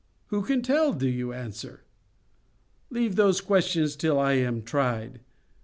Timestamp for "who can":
0.31-0.63